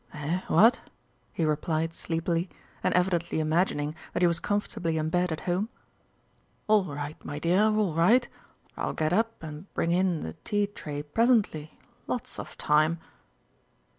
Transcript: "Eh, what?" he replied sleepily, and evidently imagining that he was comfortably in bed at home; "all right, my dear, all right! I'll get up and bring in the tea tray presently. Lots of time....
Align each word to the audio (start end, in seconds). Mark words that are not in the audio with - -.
"Eh, 0.15 0.39
what?" 0.47 0.79
he 1.31 1.45
replied 1.45 1.93
sleepily, 1.93 2.49
and 2.83 2.91
evidently 2.95 3.39
imagining 3.39 3.93
that 4.13 4.23
he 4.23 4.27
was 4.27 4.39
comfortably 4.39 4.97
in 4.97 5.09
bed 5.11 5.31
at 5.31 5.41
home; 5.41 5.69
"all 6.67 6.85
right, 6.85 7.23
my 7.23 7.37
dear, 7.37 7.65
all 7.65 7.93
right! 7.93 8.27
I'll 8.75 8.93
get 8.93 9.13
up 9.13 9.43
and 9.43 9.71
bring 9.75 9.91
in 9.91 10.23
the 10.23 10.33
tea 10.43 10.65
tray 10.65 11.03
presently. 11.03 11.77
Lots 12.07 12.39
of 12.39 12.57
time.... 12.57 12.97